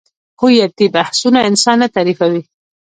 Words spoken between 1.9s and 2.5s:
تعریفوي.